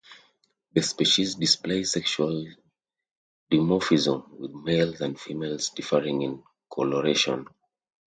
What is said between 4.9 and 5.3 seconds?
and